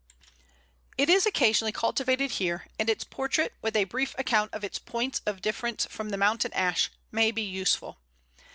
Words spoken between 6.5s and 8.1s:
Ash, may be useful.